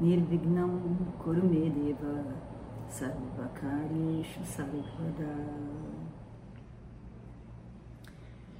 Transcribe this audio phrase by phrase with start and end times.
[0.00, 2.24] Nirvignam Kurumedeva
[2.88, 5.34] Sarvakarishu Sarvada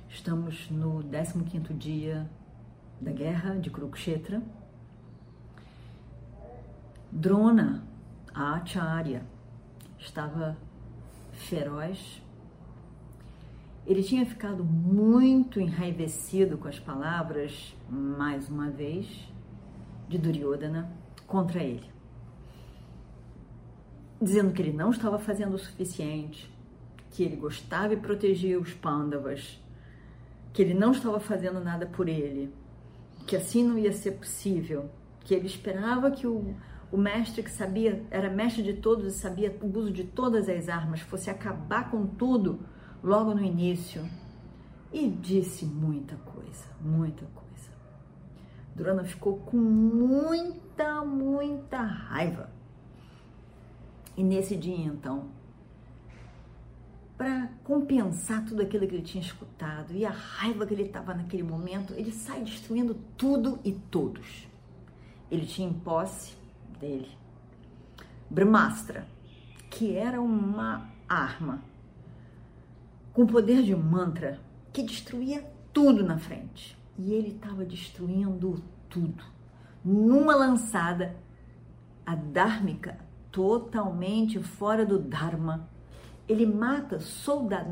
[0.09, 2.29] Estamos no 15º dia
[3.01, 4.43] da guerra de Kurukshetra.
[7.13, 7.85] Drona,
[8.35, 9.23] a Acharya,
[9.97, 10.57] estava
[11.31, 12.21] feroz.
[13.87, 19.33] Ele tinha ficado muito enraivecido com as palavras, mais uma vez,
[20.09, 20.91] de Duryodhana
[21.29, 21.89] contra ele.
[24.21, 26.51] Dizendo que ele não estava fazendo o suficiente,
[27.11, 29.63] que ele gostava e protegia os Pandavas,
[30.53, 32.53] que ele não estava fazendo nada por ele,
[33.27, 36.57] que assim não ia ser possível, que ele esperava que o,
[36.91, 40.69] o mestre que sabia, era mestre de todos e sabia o uso de todas as
[40.69, 42.59] armas, fosse acabar com tudo
[43.03, 44.03] logo no início.
[44.91, 47.38] E disse muita coisa, muita coisa.
[48.79, 52.49] Durana ficou com muita, muita raiva.
[54.17, 55.27] E nesse dia então,
[57.17, 61.43] para compensar tudo aquilo que ele tinha escutado e a raiva que ele estava naquele
[61.43, 64.47] momento, ele sai destruindo tudo e todos.
[65.29, 66.37] Ele tinha em posse
[66.79, 67.11] dele
[68.31, 69.09] Brahmastra,
[69.69, 71.65] que era uma arma
[73.13, 74.39] com poder de mantra
[74.73, 76.78] que destruía tudo na frente.
[76.99, 79.23] E ele estava destruindo tudo.
[79.85, 81.17] Numa lançada,
[82.05, 82.99] a Dharmica,
[83.31, 85.69] totalmente fora do Dharma,
[86.29, 86.99] ele mata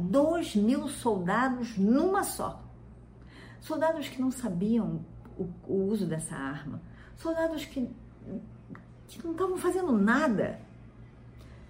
[0.08, 2.62] dois mil soldados numa só.
[3.60, 5.04] Soldados que não sabiam
[5.36, 6.80] o, o uso dessa arma,
[7.16, 7.88] soldados que,
[9.08, 10.60] que não estavam fazendo nada.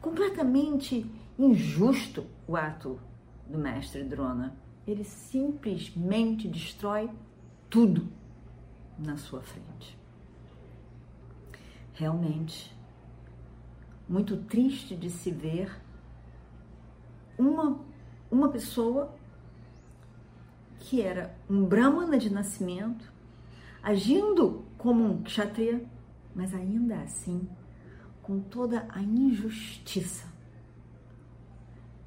[0.00, 3.00] Completamente injusto o ato
[3.48, 4.54] do mestre Drona.
[4.86, 7.10] Ele simplesmente destrói
[7.68, 8.08] tudo
[8.98, 9.98] na sua frente.
[11.92, 12.74] Realmente,
[14.08, 15.70] muito triste de se ver
[17.38, 17.78] uma,
[18.30, 19.14] uma pessoa
[20.78, 23.12] que era um brahmana de nascimento,
[23.82, 25.84] agindo como um kshatriya,
[26.34, 27.48] mas ainda assim
[28.22, 30.26] com toda a injustiça.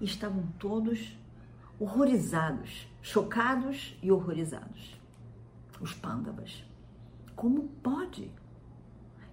[0.01, 1.17] Estavam todos
[1.79, 4.98] horrorizados, chocados e horrorizados.
[5.79, 6.63] Os pândavas.
[7.35, 8.31] Como pode?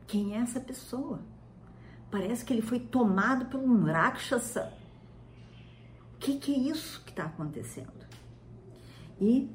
[0.07, 1.21] Quem é essa pessoa?
[2.11, 4.73] Parece que ele foi tomado por um rakshasa
[6.17, 7.93] o que, que é isso que está acontecendo?
[9.21, 9.51] E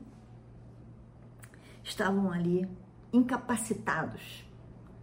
[1.84, 2.70] estavam ali
[3.12, 4.46] incapacitados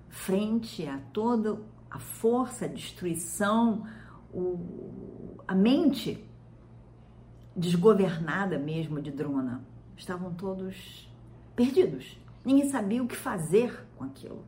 [0.09, 1.61] frente a toda
[1.91, 3.87] a força, a destruição,
[4.33, 6.25] o, a mente
[7.57, 9.61] desgovernada mesmo de Drona.
[9.97, 11.11] Estavam todos
[11.59, 12.17] perdidos.
[12.45, 14.45] Ninguém sabia o que fazer com aquilo.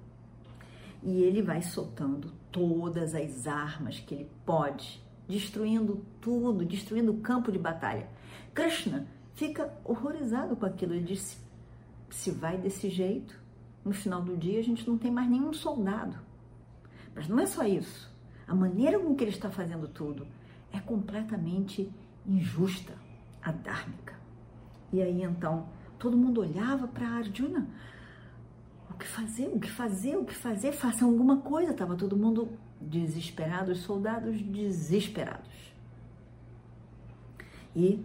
[1.02, 7.50] E ele vai soltando todas as armas que ele pode destruindo tudo, destruindo o campo
[7.50, 8.08] de batalha.
[8.54, 10.94] Krishna fica horrorizado com aquilo.
[10.94, 11.38] Ele disse:
[12.10, 13.36] se vai desse jeito,
[13.84, 16.16] no final do dia a gente não tem mais nenhum soldado.
[17.12, 18.08] Mas não é só isso.
[18.46, 20.28] A maneira com que ele está fazendo tudo
[20.72, 21.90] é completamente
[22.24, 22.92] injusta,
[23.42, 24.14] adármica.
[24.92, 25.68] E aí então
[26.00, 27.68] todo mundo olhava para Arjuna.
[28.90, 29.46] O que fazer?
[29.46, 30.16] O que fazer?
[30.16, 30.72] O que fazer?
[30.72, 31.72] Façam alguma coisa.
[31.72, 35.72] Tava todo mundo desesperados, soldados desesperados.
[37.76, 38.04] E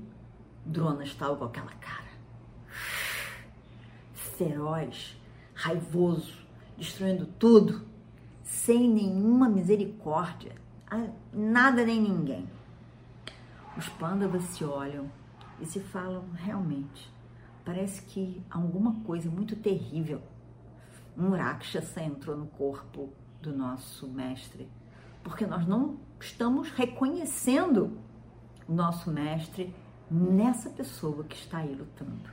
[0.64, 2.06] Drona estava com aquela cara
[4.38, 5.18] feroz,
[5.54, 6.46] raivoso,
[6.78, 7.86] destruindo tudo,
[8.44, 10.56] sem nenhuma misericórdia,
[11.34, 12.48] nada nem ninguém.
[13.78, 15.10] Os pândavas se olham
[15.60, 17.14] e se falam realmente.
[17.66, 20.22] Parece que alguma coisa muito terrível.
[21.18, 23.10] Um Rakshasa entrou no corpo
[23.42, 24.70] do nosso mestre,
[25.24, 27.98] porque nós não estamos reconhecendo
[28.68, 29.74] o nosso mestre
[30.10, 32.30] nessa pessoa que está aí lutando.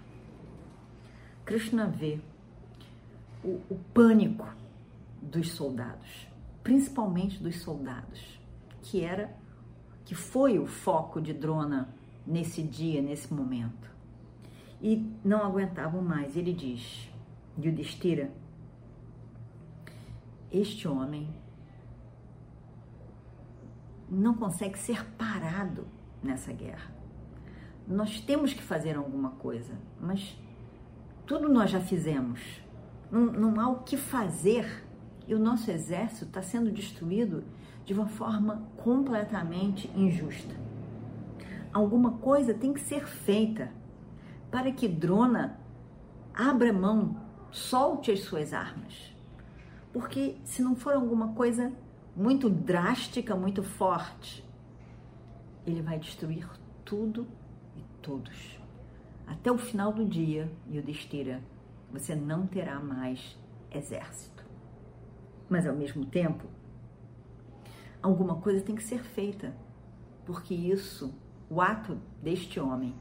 [1.45, 2.21] Krishna vê
[3.43, 4.47] o, o pânico
[5.21, 6.29] dos soldados,
[6.63, 8.39] principalmente dos soldados,
[8.83, 9.35] que era
[10.05, 11.89] que foi o foco de Drona
[12.27, 13.92] nesse dia, nesse momento.
[14.83, 16.37] E não aguentavam mais.
[16.37, 17.09] Ele diz,
[17.57, 18.33] Yudhishthira,
[20.51, 21.29] este homem
[24.11, 25.87] não consegue ser parado
[26.23, 26.91] nessa guerra.
[27.87, 30.37] Nós temos que fazer alguma coisa, mas
[31.27, 32.61] tudo nós já fizemos.
[33.11, 34.85] Não, não há o que fazer
[35.27, 37.45] e o nosso exército está sendo destruído
[37.85, 40.55] de uma forma completamente injusta.
[41.73, 43.71] Alguma coisa tem que ser feita
[44.53, 45.59] para que Drona
[46.35, 47.17] abra mão,
[47.51, 49.17] solte as suas armas.
[49.95, 51.73] Porque se não for alguma coisa
[52.15, 54.47] muito drástica, muito forte,
[55.67, 56.47] ele vai destruir
[56.85, 57.27] tudo
[57.75, 58.61] e todos.
[59.27, 61.43] Até o final do dia, Yudhishthira,
[61.91, 63.39] você não terá mais
[63.71, 64.45] exército.
[65.49, 66.47] Mas ao mesmo tempo,
[68.03, 69.55] alguma coisa tem que ser feita,
[70.27, 71.15] porque isso,
[71.49, 72.95] o ato deste homem,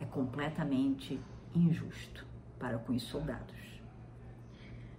[0.00, 1.20] é completamente
[1.54, 2.26] injusto
[2.58, 3.56] para com os soldados.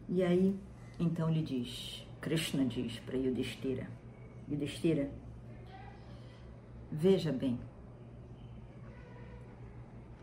[0.09, 0.57] E aí,
[0.99, 3.89] então ele diz, Krishna diz para Yudhishthira,
[4.49, 5.11] Yudhishthira,
[6.91, 7.59] veja bem,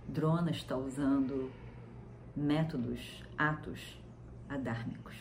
[0.09, 1.51] Drona está usando
[2.37, 4.01] métodos, atos
[4.49, 5.17] adármicos.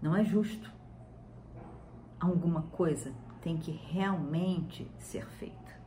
[0.00, 0.72] Não é justo.
[2.18, 3.12] Alguma coisa
[3.42, 5.79] tem que realmente ser feita.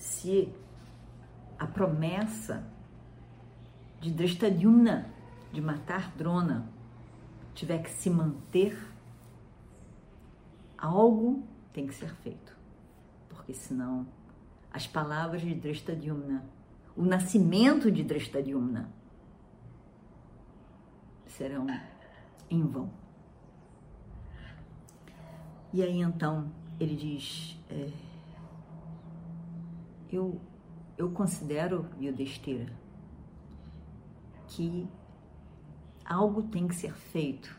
[0.00, 0.50] Se
[1.58, 2.66] a promessa
[4.00, 5.10] de Drishtadyumna
[5.52, 6.66] de matar Drona
[7.54, 8.74] tiver que se manter,
[10.78, 12.56] algo tem que ser feito,
[13.28, 14.06] porque senão
[14.72, 16.46] as palavras de Drishtadyumna,
[16.96, 18.90] o nascimento de Drishtadyumna
[21.26, 21.66] serão
[22.48, 22.90] em vão.
[25.74, 26.50] E aí então
[26.80, 27.90] ele diz: é,
[30.10, 30.40] eu,
[30.98, 32.72] eu considero, Yudhishthira,
[34.48, 34.88] que
[36.04, 37.58] algo tem que ser feito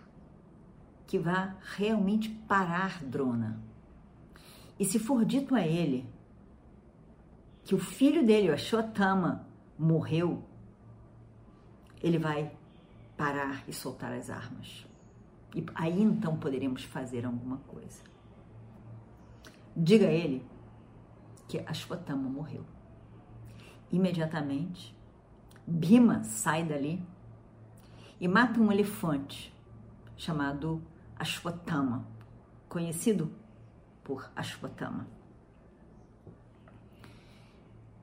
[1.08, 3.62] que vá realmente parar Drona.
[4.80, 6.06] E se for dito a ele
[7.64, 9.46] que o filho dele, o Ashwatthama,
[9.78, 10.44] morreu,
[12.02, 12.52] ele vai
[13.18, 14.86] parar e soltar as armas.
[15.56, 18.02] E aí então poderemos fazer alguma coisa.
[19.76, 20.46] Diga a ele
[21.52, 22.66] que Ashwatthama morreu.
[23.92, 24.96] Imediatamente,
[25.68, 27.06] Bhima sai dali
[28.22, 29.54] e mata um elefante
[30.16, 30.82] chamado
[31.20, 32.08] Ashwatthama,
[32.70, 33.30] conhecido
[34.02, 35.06] por Ashwatthama.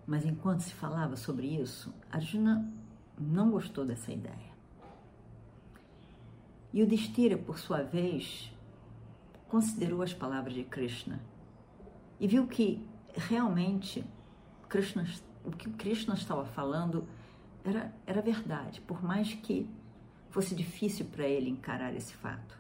[0.06, 2.70] Mas enquanto se falava sobre isso, Arjuna
[3.18, 4.52] não gostou dessa ideia.
[6.70, 8.54] E o Destira, por sua vez,
[9.48, 11.18] considerou as palavras de Krishna
[12.20, 12.86] e viu que
[13.18, 14.04] realmente
[14.68, 15.06] Krishna,
[15.44, 17.06] o que Krishna estava falando
[17.64, 19.68] era, era verdade, por mais que
[20.30, 22.58] fosse difícil para ele encarar esse fato.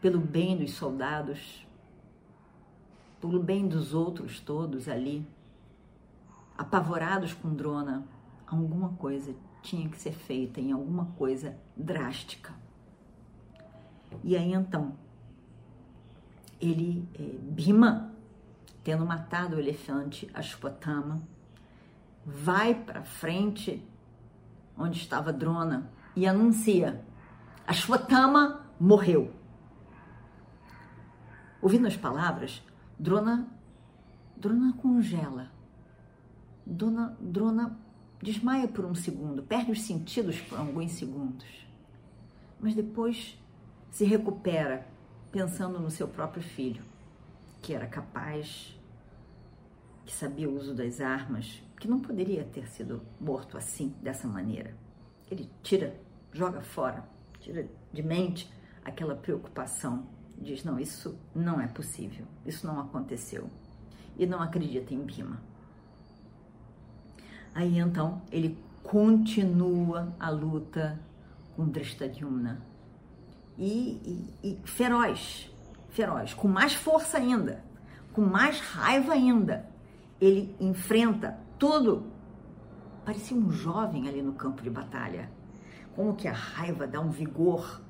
[0.00, 1.66] Pelo bem dos soldados,
[3.20, 5.26] pelo bem dos outros todos ali,
[6.56, 8.06] apavorados com Drona,
[8.46, 12.54] alguma coisa tinha que ser feita em alguma coisa drástica.
[14.24, 14.94] E aí então,
[16.60, 18.12] ele, é, Bima,
[18.88, 21.20] tendo matado o elefante Ashwatthama,
[22.24, 23.86] vai para frente
[24.74, 27.04] onde estava Drona e anuncia:
[27.66, 29.30] Ashwatthama morreu.
[31.60, 32.62] Ouvindo as palavras,
[32.98, 33.46] Drona,
[34.34, 35.52] Drona congela.
[36.64, 37.78] Drona, Drona
[38.22, 41.68] desmaia por um segundo, perde os sentidos por alguns segundos,
[42.58, 43.38] mas depois
[43.90, 44.86] se recupera
[45.30, 46.82] pensando no seu próprio filho,
[47.60, 48.77] que era capaz,
[50.08, 54.74] que sabia o uso das armas, que não poderia ter sido morto assim, dessa maneira.
[55.30, 56.00] Ele tira,
[56.32, 57.04] joga fora,
[57.40, 58.50] tira de mente
[58.82, 60.06] aquela preocupação,
[60.38, 63.50] diz: não, isso não é possível, isso não aconteceu,
[64.16, 65.42] e não acredita em Bima.
[67.54, 70.98] Aí então ele continua a luta
[71.54, 72.62] com Drishtadyumna
[73.58, 75.54] e, e, e feroz,
[75.90, 77.62] feroz, com mais força ainda,
[78.14, 79.76] com mais raiva ainda.
[80.20, 82.06] Ele enfrenta tudo.
[83.04, 85.30] Parecia um jovem ali no campo de batalha.
[85.94, 87.80] Como que a raiva dá um vigor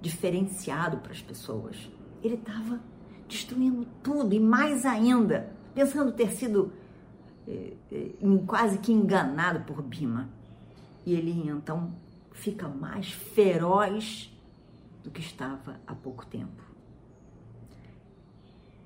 [0.00, 1.90] diferenciado para as pessoas.
[2.22, 2.80] Ele estava
[3.28, 6.72] destruindo tudo e mais ainda, pensando ter sido
[7.46, 8.10] eh, eh,
[8.46, 10.28] quase que enganado por Bima.
[11.04, 11.92] E ele então
[12.32, 14.32] fica mais feroz
[15.02, 16.62] do que estava há pouco tempo.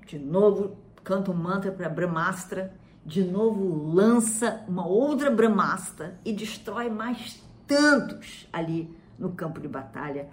[0.05, 2.73] De novo, canta um mantra para Brahmastra,
[3.05, 10.29] de novo lança uma outra Brahmastra e destrói mais tantos ali no campo de batalha,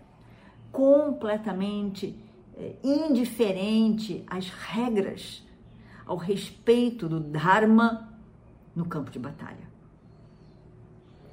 [0.71, 2.19] completamente
[2.57, 5.47] é, indiferente às regras,
[6.07, 8.09] ao respeito do Dharma
[8.75, 9.69] no campo de batalha.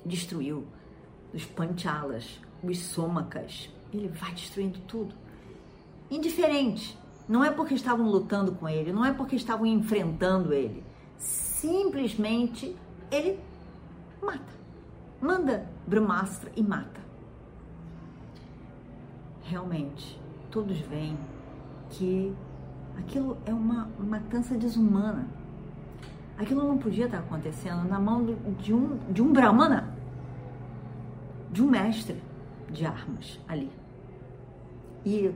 [0.05, 0.67] Destruiu
[1.33, 5.15] os Panchalas, os Somakas, ele vai destruindo tudo.
[6.09, 6.97] Indiferente.
[7.27, 10.83] Não é porque estavam lutando com ele, não é porque estavam enfrentando ele.
[11.55, 12.75] Simplesmente
[13.09, 13.39] ele
[14.21, 14.53] mata.
[15.21, 16.99] Manda Brahmastra e mata.
[19.43, 20.19] Realmente,
[20.51, 21.17] todos veem
[21.89, 22.35] que
[22.97, 25.29] aquilo é uma matança desumana.
[26.37, 28.25] Aquilo não podia estar acontecendo na mão
[28.59, 29.95] de um, de um Brahmana,
[31.53, 32.21] de um mestre
[32.69, 33.71] de armas ali.
[35.05, 35.33] E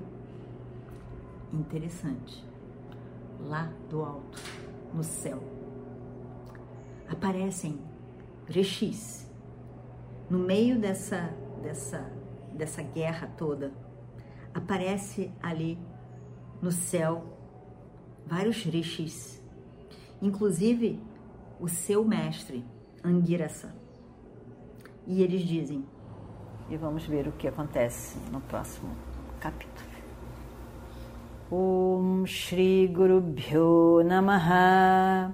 [1.53, 2.45] interessante,
[3.39, 4.41] lá do alto,
[4.93, 5.58] no céu,
[7.09, 7.79] aparecem
[8.47, 9.29] rishis
[10.29, 12.11] no meio dessa dessa
[12.53, 13.71] dessa guerra toda.
[14.53, 15.77] Aparece ali
[16.61, 17.23] no céu
[18.25, 19.41] vários rishis,
[20.21, 21.01] inclusive
[21.59, 22.65] o seu mestre
[23.03, 23.73] Angirasa.
[25.07, 25.85] E eles dizem:
[26.69, 28.95] e vamos ver o que acontece no próximo
[29.39, 29.89] capítulo.
[31.51, 35.33] Om Shri Guru Bhyo Namaha